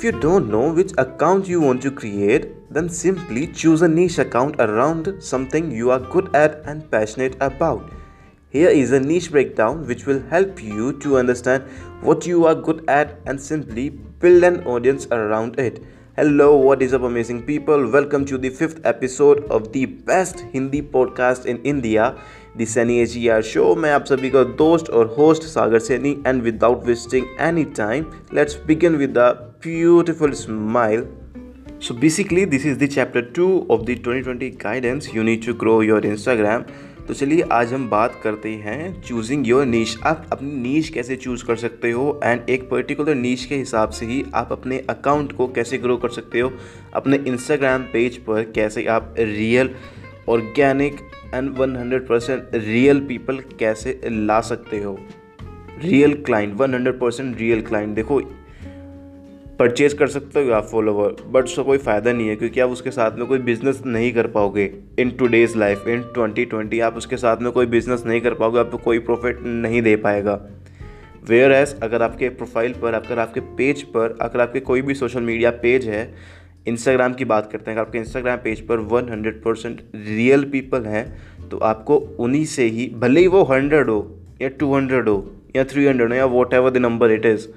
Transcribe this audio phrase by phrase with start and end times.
[0.00, 4.18] If you don't know which account you want to create, then simply choose a niche
[4.18, 7.90] account around something you are good at and passionate about.
[8.50, 11.64] Here is a niche breakdown which will help you to understand
[12.00, 15.82] what you are good at and simply build an audience around it.
[16.16, 17.90] Hello, what is up, amazing people?
[17.90, 22.16] Welcome to the fifth episode of the best Hindi podcast in India,
[22.54, 23.74] the Sunny AGR show.
[23.76, 28.56] मैं आप सभी का दोस्त और host Sagar Saini and without wasting any time let's
[28.66, 29.28] begin with the
[29.67, 31.05] beautiful smile
[31.81, 35.05] So basically, this is the chapter 2 of the 2020 guidance.
[35.15, 36.63] You need to grow your Instagram.
[37.07, 41.45] तो चलिए, आज हम बात करते हैं चूजिंग योर नीच आप अपनी नीच कैसे चूज़
[41.45, 42.19] कर सकते हो?
[42.23, 46.09] एंड एक पर्टिकुलर नीच के हिसाब से ही आप अपने अकाउंट को कैसे ग्रो कर
[46.09, 46.53] सकते हो?
[46.93, 49.69] अपने इंस्टाग्राम पेज पर कैसे आप real
[50.29, 50.95] organic
[51.33, 54.99] and 100 percent real people कैसे ला सकते हो?
[55.83, 58.21] Real client 100 percent real client देखो
[59.61, 62.91] परचेज कर सकते हो आप फॉलोवर बट उसका कोई फ़ायदा नहीं है, क्योंकि आप उसके
[62.91, 64.63] साथ में कोई बिज़नेस नहीं कर पाओगे
[64.99, 68.77] इन टूडेज़ लाइफ इन 2020 आप उसके साथ में कोई बिज़नेस नहीं कर पाओगे, आपको
[68.79, 70.39] कोई प्रॉफिट नहीं दे पाएगा।
[71.29, 75.21] वेयर एज अगर आपके प्रोफ़ाइल पर, अगर आपके पेज पर, अगर आपके कोई भी सोशल
[75.21, 76.03] मीडिया पेज है
[76.67, 81.05] इंस्टाग्राम की बात करते हैं, अगर आपके इंस्टाग्राम पेज पर 100 परसेंट रियल पीपल हैं
[81.49, 84.05] तो आपको उन्हीं से ही, भले ही वो हंड्रेड हो,
[84.41, 85.25] या टू हंड्रेड हो,
[85.55, 87.47] या थ्री हंड्रेड हो, या whatever the number it is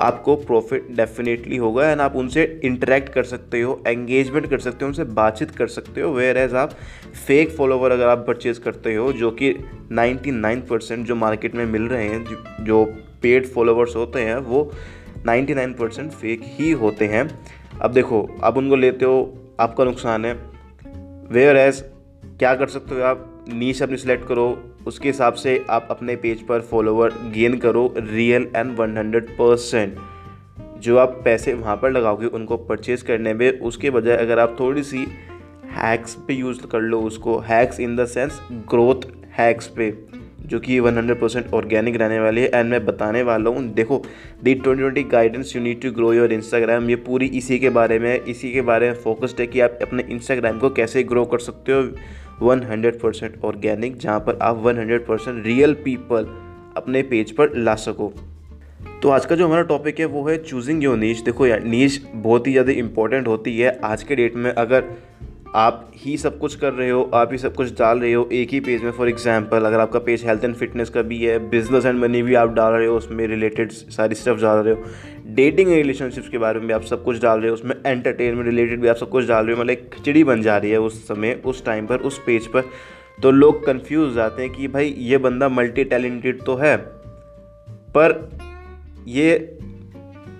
[0.00, 4.86] आपको प्रॉफिट डेफिनेटली होगा एंड आप उनसे इंटरेक्ट कर सकते हो एंगेजमेंट कर सकते हो,
[4.86, 6.70] उनसे बातचीत कर सकते हो वेयर एज आप
[7.26, 9.54] फेक फॉलोवर अगर आप परचेज करते हो, जो कि
[9.92, 12.26] 99 परसेंट जो मार्केट में मिल रहे हैं,
[12.60, 12.84] जो
[13.22, 14.72] पेड फॉलोवर्स होते हैं, वो
[15.28, 17.40] 99 परसेंट फेक ही होते हैं।
[17.80, 20.34] अब देखो, आप उनको लेते हो, आपका नुकसान है।
[21.30, 21.84] वेयर एज
[22.24, 23.29] क्या कर सकते हो आप?
[23.52, 24.46] नीच अपनी सिलेक्ट करो,
[24.86, 29.96] उसके हिसाब से आप अपने पेज पर फॉलोवर गेन करो real and one hundred percent
[30.78, 34.82] जो आप पैसे वहाँ पर लगाओगे, उनको परचेज़ करने में, उसके बजाय अगर आप थोड़ी
[34.82, 35.06] सी
[35.72, 39.06] हैक्स पे यूज़ कर लो उसको hacks in the sense growth
[39.38, 39.92] hacks पे,
[40.46, 44.02] जो कि 100 परसेंट ऑर्गेनिक रहने वाली है। एंड मैं बताने वाला हूँ, देखो
[44.44, 47.98] the twenty twenty guidance you need to grow your Instagram ये पूरी इसी के बारे
[47.98, 51.38] में इसी के बारे में फोकस्ड है कि आप अपने इंस्टाग्राम को कैसे ग्रो कर
[51.38, 51.88] सकते हो।
[52.42, 56.26] 100 परसेंट ऑर्गेनिक जहाँ पर आप 100 परसेंट रियल पीपल
[56.76, 58.12] अपने पेज पर ला सको।
[59.02, 62.00] तो आज का जो हमारा टॉपिक है, वो है चूजिंग योर नीच देखो यार नीच
[62.14, 64.84] बहुत ही ज़्यादा इंपॉर्टेंट होती है। आज के डेट में अगर
[65.56, 68.50] आप ही सब कुछ कर रहे हो, आप ही सब कुछ डाल रहे हो एक
[68.52, 71.86] ही पेज में फॉर एग्जांपल अगर आपका पेज हेल्थ एंड फिटनेस का भी है बिज़नेस
[71.86, 74.84] एंड मनी भी आप डाल रहे हो, उसमें रिलेटेड सारी स्टफ़ डाल रहे हो
[75.34, 78.80] डेटिंग रिलेशनशिप्स के बारे में भी आप सब कुछ डाल रहे हो, उसमें एंटरटेनमेंट रिलेटेड
[78.80, 81.06] भी आप सब कुछ डाल रहे हो मतलब एक खिचड़ी बन जा रही है उस
[81.08, 82.64] समय, उस टाइम पर, उस पेज पर।
[83.18, 88.30] तो लोग कन्फ्यूज़ जाते हैं कि भाई, ये बंदा मल्टी टैलेंटेड तो है, पर
[89.08, 89.32] ये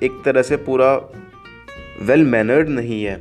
[0.03, 0.95] एक तरह से पूरा
[2.03, 3.15] वेल मैनर्ड नहीं है।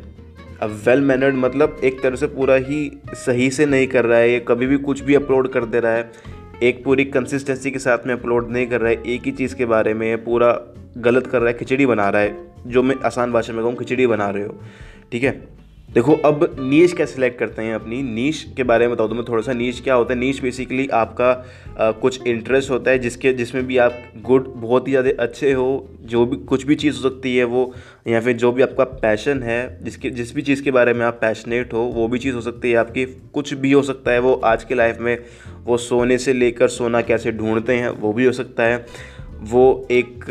[0.61, 4.31] अब वेल मैनर्ड मतलब एक तरह से पूरा ही सही से नहीं कर रहा है,
[4.31, 6.11] ये कभी भी कुछ भी अपलोड कर दे रहा है,
[6.63, 9.65] एक पूरी कंसिस्टेंसी के साथ में अपलोड नहीं कर रहा है, एक ही चीज़ के
[9.65, 10.51] बारे में, पूरा
[10.97, 12.35] गलत कर रहा है खिचड़ी बना रहा है
[12.67, 14.55] जो मैं आसान भाषा में कहूँ खिचड़ी बना रहे हो
[15.11, 15.31] ठीक है?
[15.93, 18.01] देखो अब नीच क्या सिलेक्ट करते हैं अपनी?
[18.03, 20.19] नीच के बारे में बताओ तो मैं थोड़ा सा नीच क्या होता है?
[20.19, 21.29] नीच बेसिकली आपका
[21.79, 25.89] आ, कुछ इंटरेस्ट होता है जिसके जिसमें भी आप गुड बहुत ही ज़्यादा अच्छे हो
[26.03, 27.73] जो भी कुछ भी चीज़ हो सकती है वो
[28.07, 31.17] या फिर जो भी आपका पैशन है जिसके जिस भी चीज़ के बारे में आप
[31.21, 34.33] पैशनेट हो वो भी चीज़ हो सकती है आपकी कुछ भी हो सकता है वो
[34.45, 35.17] आज के लाइफ में
[35.63, 38.85] वो सोने से लेकर सोना कैसे ढूंढते हैं वो भी हो सकता है।
[39.41, 40.25] वो एक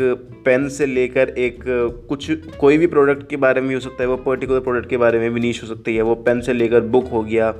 [0.45, 1.63] पेन से लेकर एक,
[2.09, 5.19] कुछ, कोई भी प्रोडक्ट के बारे में हो सकता है, वो पर्टिकुलर प्रोडक्ट के बारे
[5.19, 7.53] में भी नीच हो सकती है, वो पेन से लेकर बुक हो गया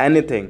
[0.22, 0.48] anything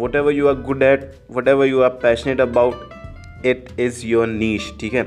[0.16, 1.10] whatever you are good at
[1.48, 5.06] whatever you are passionate about it is your niche ठीक है?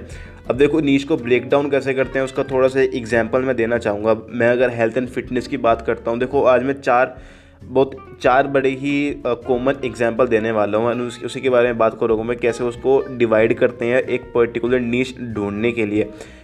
[0.50, 3.78] अब देखो नीच को ब्रेक डाउन कैसे करते हैं, उसका थोड़ा सा एग्ज़ाम्पल मैं देना
[3.78, 7.18] चाहूँगा। मैं अगर हेल्थ एंड फिटनेस की बात करता हूँ, देखो, आज मैं चार
[7.62, 8.94] बहुत चार बड़े ही
[9.26, 13.02] कॉमन एग्जांपल देने वाला हूँ। उस, उसी के बारे में बात करूँगा मैं कैसे उसको
[13.18, 16.04] डिवाइड करते हैं एक पर्टिकुलर नीच ढूँढने के लिए।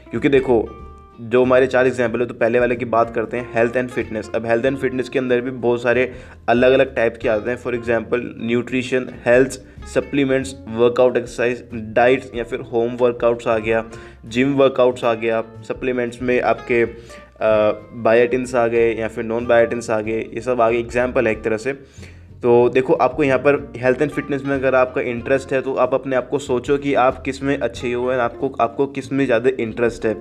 [0.09, 0.67] क्योंकि देखो
[1.21, 4.29] जो हमारे चार एग्ज़ाम्पल है तो पहले वाले की बात करते हैं हेल्थ एंड फिटनेस
[4.35, 6.11] अब हेल्थ एंड फिटनेस के अंदर भी बहुत सारे
[6.49, 9.59] अलग अलग टाइप के आते हैं। For example nutrition health
[9.93, 11.63] supplements workout exercise
[11.95, 13.83] diets या फिर होम वर्कआउट्स आ गया
[14.27, 16.83] जिम वर्कआउट्स आ गया। सप्लीमेंट्स में आपके
[17.39, 21.43] बायोटिन्स आ गए या फिर नॉन बायोटिन्स आ गए, ये सब आगे एग्ज़ाम्पल है एक
[21.43, 21.73] तरह से।
[22.43, 25.93] तो देखो, आपको यहाँ पर हेल्थ एंड फिटनेस में अगर आपका इंटरेस्ट है तो आप
[25.93, 30.05] अपने आप को सोचो कि आप किसमें अच्छे हो हैं आपको आपको किसमें ज़्यादा इंटरेस्ट
[30.05, 30.15] है।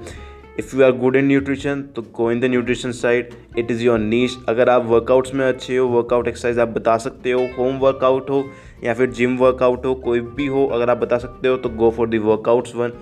[0.59, 3.99] If you are good in nutrition तो go in the nutrition side it is your
[3.99, 8.31] niche अगर आप वर्कआउट्स में अच्छे हो वर्कआउट एक्सरसाइज आप बता सकते हो होम वर्कआउट
[8.31, 8.43] हो
[8.85, 11.91] या फिर जिम वर्कआउट हो, कोई भी हो, अगर आप बता सकते हो तो go
[11.91, 12.93] for the workouts one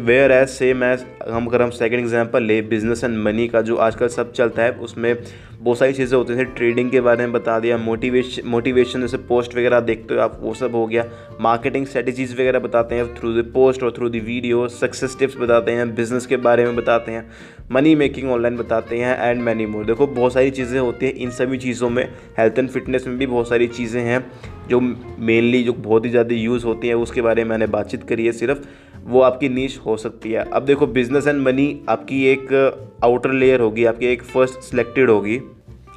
[0.32, 4.08] whereas same as हम अगर हम सेकंड एग्जांपल ले बिज़नेस एंड मनी का जो आजकल
[4.08, 5.16] सब चलता है, उसमें
[5.54, 9.54] बहुत सारी चीज़ें होती हैं ट्रेडिंग के बारे में बता दिया मोटिवेशन मोटिवेशन जैसे पोस्ट
[9.56, 11.04] वगैरह देखते हो, आप वो सब हो गया।
[11.40, 15.72] मार्केटिंग स्ट्रेटजीज़ वगैरह बताते हैं थ्रू द पोस्ट और through the video success tips बताते
[15.72, 17.28] हैं बिज़नेस के बारे में बताते हैं
[17.72, 21.30] मनी मेकिंग ऑनलाइन बताते हैं एंड मैनी मोर देखो, बहुत सारी चीज़ें होती हैं, इन
[21.30, 22.04] सभी चीज़ों में
[22.38, 24.24] हेल्थ एंड फिटनेस में भी बहुत सारी चीज़ें हैं,
[24.68, 28.26] जो मेनली जो बहुत ही ज़्यादा यूज़ होती हैं, उसके बारे में मैंने बातचीत करी
[28.26, 28.58] है, सिर्फ़
[29.04, 32.52] वो आपकी नीच हो सकती है। अब देखो बिज़नेस एंड मनी आपकी एक
[33.04, 35.40] आउटर लेयर होगी, आपकी एक फ़र्स्ट सिलेक्टेड होगी,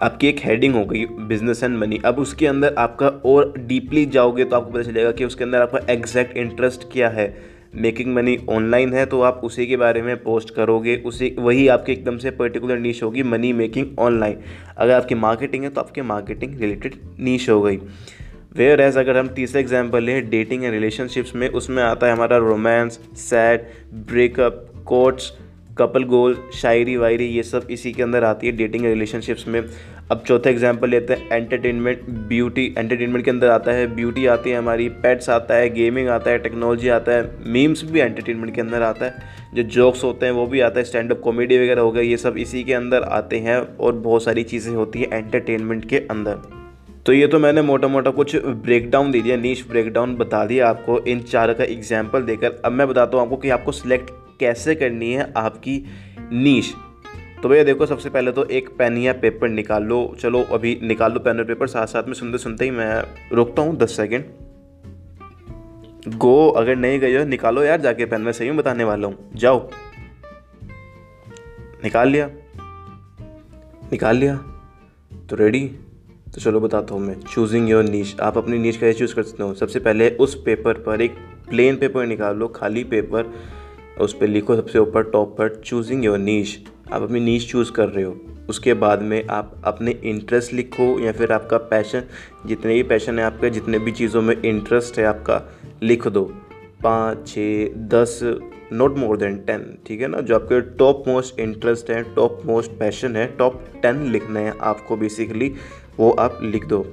[0.01, 4.45] आपकी एक हेडिंग हो गई बिज़नेस एंड मनी अब उसके अंदर आपका और डीपली जाओगे
[4.45, 7.33] तो आपको पता चलेगा कि उसके अंदर आपका एग्जैक्ट इंटरेस्ट क्या है।
[7.75, 11.91] मेकिंग मनी ऑनलाइन है तो आप उसी के बारे में पोस्ट करोगे, उसी, वही आपकी
[11.91, 14.37] एकदम से पर्टिकुलर नीच होगी मनी मेकिंग ऑनलाइन
[14.77, 17.79] अगर आपकी मार्केटिंग है तो आपकी मार्केटिंग रिलेटेड नीच हो गई।
[18.55, 22.37] वेयर एज अगर हम तीसरा एग्ज़ाम्पल लें डेटिंग एंड रिलेशनशिप्स में, उसमें आता है हमारा
[22.37, 23.65] romance sad
[24.07, 25.31] breakup quotes
[25.77, 29.61] couple goal शायरी वायरी, ये सब इसी के अंदर आती है डेटिंग एंड रिलेशनशिप्स में।
[30.11, 34.57] अब चौथा एग्ज़ाम्पल लेते हैं एंटरटेनमेंट ब्यूटी एंटरटेनमेंट के अंदर आता है ब्यूटी आती है
[34.57, 38.81] हमारी पेट्स आता है गेमिंग आता है टेक्नोलॉजी आता है मीम्स भी एंटरटेनमेंट के अंदर
[38.83, 39.13] आता है,
[39.53, 42.17] जो जोक्स होते हैं वो भी आता है स्टैंड अप कॉमेडी वगैरह हो गया, ये
[42.17, 46.62] सब इसी के अंदर आते हैं और बहुत सारी चीज़ें होती हैं एंटरटेनमेंट के अंदर।
[47.05, 50.97] तो ये तो मैंने मोटा मोटा कुछ ब्रेकडाउन दे दिया नीच ब्रेकडाउन बता दिया आपको।
[50.99, 55.11] इन चार का एग्ज़ाम्पल देकर। अब मैं बताता हूँ आपको कि आपको सिलेक्ट कैसे करनी
[55.13, 55.77] है आपकी
[56.33, 56.73] नीच
[57.43, 61.13] तो भैया देखो, सबसे पहले तो एक पेन या पेपर निकाल। लो चलो, अभी निकाल
[61.13, 63.03] लो पेन और पेपर साथ साथ में सुनते सुनते ही मैं
[63.33, 64.23] रुकता हूँ दस सेकेंड
[66.17, 69.31] गो अगर नहीं गए हो, निकालो यार जाके पेन में। सही में बताने वाला हूँ।
[69.35, 69.69] जाओ।
[71.83, 72.29] निकाल लिया।
[73.91, 74.35] निकाल लिया।
[75.29, 75.69] तो रेडी
[76.33, 79.43] तो चलो बताता हूँ मैं। चूजिंग योर नीच आप अपनी नीच कैसे चूज़ कर सकते
[79.43, 81.15] हो। सबसे पहले उस पेपर पर एक
[81.49, 83.33] प्लेन पेपर निकाल लो खाली पेपर
[84.01, 86.57] उस पर लिखो सबसे ऊपर टॉप पर चूजिंग योर नीच
[86.91, 88.15] आप अपनी नीच चूज़ कर रहे हो।
[88.49, 92.03] उसके बाद में आप अपने इंटरेस्ट लिखो या फिर आपका पैशन
[92.45, 95.41] जितने भी पैशन है आपका, जितने भी चीज़ों में इंटरेस्ट है आपका,
[95.83, 96.23] लिख दो।
[96.83, 98.19] पाँच, छः, दस
[98.73, 100.21] नॉट मोर देन टेन ठीक है ना?
[100.21, 104.97] जो आपके टॉप मोस्ट इंटरेस्ट है टॉप मोस्ट पैशन है टॉप टेन लिखना है, आपको
[104.97, 105.53] बेसिकली
[105.97, 106.85] वो आप लिख दो।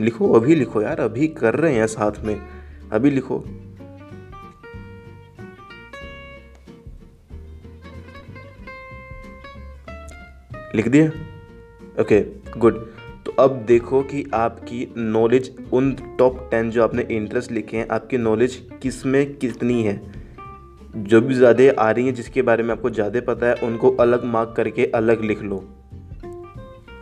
[0.00, 2.40] लिखो, अभी लिखो यार, अभी कर रहे हैं साथ में।
[2.92, 3.44] अभी लिखो।
[10.74, 11.06] लिख दिया?
[12.00, 12.20] ओके
[12.58, 12.74] गुड
[13.26, 18.18] तो अब देखो कि आपकी नॉलेज उन टॉप टेन जो आपने इंटरेस्ट लिखे हैं, आपकी
[18.18, 20.19] नॉलेज किसमें कितनी है?
[20.96, 24.24] जो भी ज़्यादा आ रही हैं, जिसके बारे में आपको ज़्यादा पता है, उनको अलग
[24.24, 25.58] मार्क करके अलग लिख लो।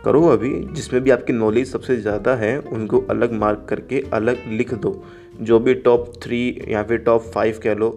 [0.05, 4.73] करो अभी, जिसमें भी आपकी नॉलेज सबसे ज़्यादा है, उनको अलग मार्क करके अलग लिख
[4.73, 5.03] दो।
[5.41, 7.89] जो भी टॉप थ्री या फिर टॉप फाइव कह लो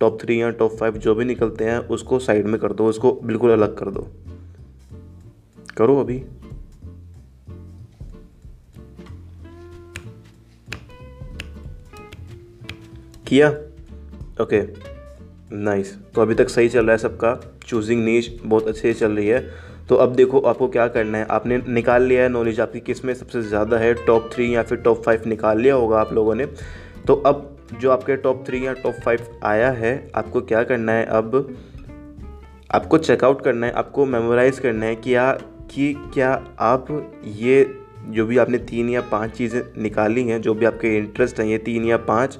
[0.00, 3.12] टॉप थ्री या टॉप फाइव जो भी निकलते हैं, उसको साइड में कर दो, उसको
[3.24, 4.06] बिल्कुल अलग कर दो।
[5.76, 6.18] करो अभी।
[13.28, 13.48] किया?
[14.42, 14.60] Okay
[15.52, 16.14] nice nice.
[16.14, 19.50] तो अभी तक सही चल रहा है सबका। चूजिंग नीच बहुत अच्छे चल रही है।
[19.88, 23.42] तो अब देखो आपको क्या करना है। आपने निकाल लिया है नॉलेज आपकी किसमें सबसे
[23.42, 23.94] ज़्यादा है?
[23.94, 26.46] टॉप थ्री या फिर टॉप फाइव निकाल लिया होगा आप लोगों ने।
[27.06, 31.04] तो अब जो आपके टॉप थ्री या टॉप फाइव आया है, आपको क्या करना है
[31.04, 31.56] अब?
[32.74, 35.32] आपको चेकआउट करना है। आपको मेमोराइज़ करना है कि या
[35.70, 37.74] कि क्या आप ये
[38.08, 41.58] जो भी आपने तीन या पाँच चीज़ें निकाली हैं, जो भी आपके इंटरेस्ट हैं, ये
[41.58, 42.38] तीन या पाँच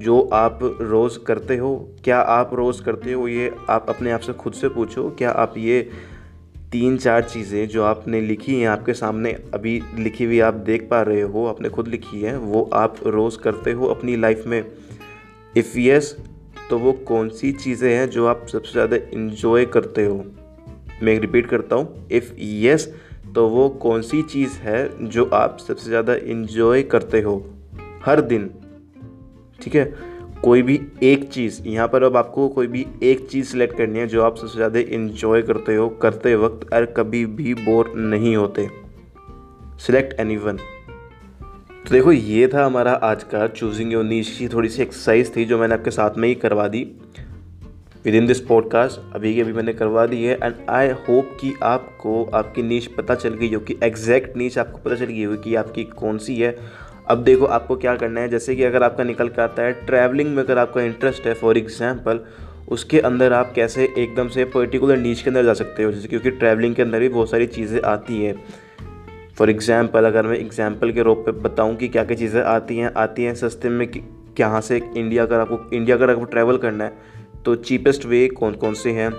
[0.00, 4.32] जो आप रोज़ करते हो, क्या आप रोज़ करते हो, ये आप अपने आप से
[4.32, 5.80] खुद से पूछो, क्या आप ये
[6.72, 11.02] तीन चार चीज़ें जो आपने लिखी हैं, आपके सामने अभी लिखी हुई आप देख पा
[11.02, 14.64] रहे हो, आपने खुद लिखी है, वो आप रोज़ करते हो अपनी लाइफ में?
[15.56, 16.16] इफ़ यस
[16.70, 20.24] तो वो कौन सी चीज़ें हैं जो आप सबसे ज़्यादा इन्जॉय करते हो?
[21.02, 22.86] मैं रिपीट करता हूँ, इफ़ यस
[23.34, 27.36] तो वो कौन सी चीज़ है जो आप सबसे ज़्यादा इन्जॉय करते हो?
[28.04, 28.50] हर दिन।
[29.62, 29.84] ठीक है?
[30.42, 34.06] कोई भी एक चीज़, यहाँ पर अब आपको कोई भी एक चीज़ सेलेक्ट करनी है
[34.06, 38.68] जो आप सबसे ज़्यादा इंजॉय करते हो, करते वक्त, और कभी भी बोर नहीं होते।
[39.78, 44.68] सिलेक्ट एनी वन तो देखो, ये था हमारा आज का चूजिंग योर नीच की थोड़ी
[44.68, 46.82] सी एक्सरसाइज थी जो मैंने आपके साथ में ही करवा दी
[48.04, 51.52] विद इन दिस पॉडकास्ट अभी के अभी मैंने करवा दी है एंड आई होप कि
[51.62, 55.36] आपको आपकी नीच पता चल गई हो कि एग्जैक्ट नीच आपको पता चल गई हो
[55.36, 56.56] कि आपकी कौन सी है।
[57.10, 60.34] अब देखो आपको क्या करना है, जैसे कि अगर आपका निकल के आता है ट्रैवलिंग
[60.34, 62.20] में अगर आपका इंटरेस्ट है फॉर एग्ज़ाम्पल
[62.68, 66.30] उसके अंदर आप कैसे एकदम से पर्टिकुलर नीच के अंदर जा सकते हो, जैसे क्योंकि
[66.32, 68.34] ट्रैवलिंग के अंदर भी बहुत सारी चीज़ें आती हैं।
[69.38, 72.92] फॉर एग्ज़ाम्पल अगर मैं एग्ज़ाम्पल के रूप पे बताऊँ कि क्या क्या चीज़ें आती हैं
[72.96, 73.86] आती हैं सस्ते में
[74.38, 78.54] कहाँ से इंडिया अगर आपको इंडिया अगर आपको ट्रैवल करना है तो चीपेस्ट वे कौन
[78.54, 79.10] कौन से हैं?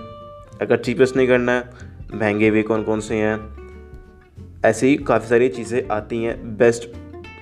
[0.61, 1.69] अगर चीपेस्ट नहीं करना है,
[2.13, 3.37] महँगे वे कौन कौन से हैं?
[4.65, 6.89] ऐसे काफ़ी सारी चीज़ें आती हैं। Best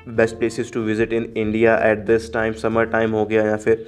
[0.07, 3.85] best places to visit in India at this time summer time हो गया या फिर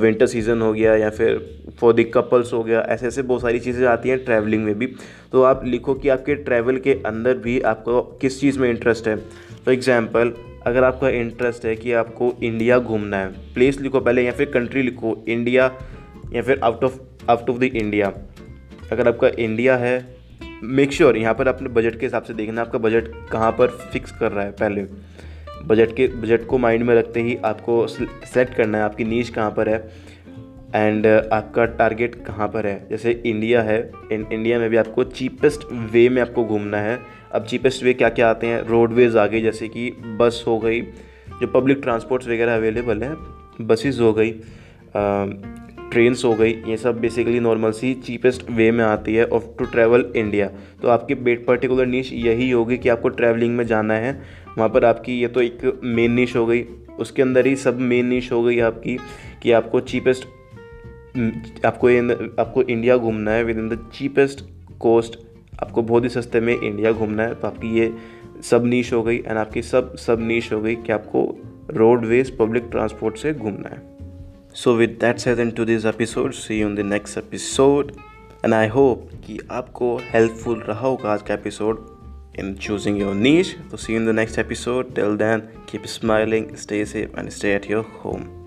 [0.00, 1.38] विंटर सीज़न हो गया या फिर
[1.80, 4.86] फॉर द कपल्स हो गया ऐसे ऐसे बहुत सारी चीज़ें आती हैं ट्रैवलिंग में भी।
[5.32, 9.16] तो आप लिखो कि आपके ट्रैवल के अंदर भी आपको किस चीज़ में इंटरेस्ट है?
[9.16, 10.32] फॉर एग्ज़ाम्पल
[10.66, 14.82] अगर आपका इंटरेस्ट है कि आपको इंडिया घूमना है प्लेस लिखो पहले या फिर कंट्री
[14.82, 15.70] लिखो इंडिया
[16.32, 16.98] या फिर out of
[17.30, 18.12] out of the India
[18.92, 19.96] अगर आपका इंडिया है
[20.62, 23.68] मेक श्योर sure, यहाँ पर अपने बजट के हिसाब से देखना आपका बजट कहाँ पर
[23.92, 24.82] फिक्स कर रहा है पहले।
[25.66, 29.50] बजट के, बजट को माइंड में रखते ही आपको सेलेक्ट करना है, आपकी नीच कहाँ
[29.50, 29.78] पर है
[30.74, 33.78] एंड आपका टारगेट कहाँ पर है। जैसे इंडिया है,
[34.12, 36.98] इन, इंडिया में भी आपको चीपेस्ट वे में आपको घूमना है।
[37.32, 38.60] अब चीपेस्ट वे क्या क्या आते हैं?
[38.62, 43.16] रोडवेज़ आ गई, जैसे कि बस हो गई, जो पब्लिक ट्रांसपोर्ट्स वगैरह अवेलेबल हैं
[43.60, 44.30] बसेस हो गई
[45.90, 49.64] ट्रेन्स हो गई, ये सब बेसिकली नॉर्मल सी चीपेस्ट वे में आती है ऑफ़ टू
[49.64, 50.48] ट्रैवल इंडिया
[50.82, 54.12] तो आपकी बेट पर्टिकुलर नीच यही होगी कि आपको ट्रैवलिंग में जाना है।
[54.58, 56.62] वहाँ पर आपकी ये तो एक मेन नीच हो गई।
[56.98, 58.96] उसके अंदर ही सब मेन नीच हो गई आपकी
[59.42, 60.24] कि आपको चीपेस्ट
[61.66, 61.88] आपको
[62.42, 64.44] आपको इंडिया घूमना है। Within the cheapest
[64.80, 65.18] cost
[65.62, 67.92] आपको बहुत ही सस्ते में इंडिया घूमना है। तो आपकी ये
[68.42, 71.26] सब नीच हो गई। एंड आपकी सब सब नीच हो गई कि आपको
[71.70, 73.93] रोडवेज़ पब्लिक ट्रांसपोर्ट से घूमना है।
[74.55, 77.91] So with that said in to this episode see on the next episode
[78.45, 81.87] and I hope कि आपको हेल्पफुल रहा होगा आज का episode
[82.35, 83.57] in choosing your niche.
[83.69, 84.95] So, see you in the next episode.
[84.95, 88.42] Till then, keep smiling, stay safe, and stay at your home.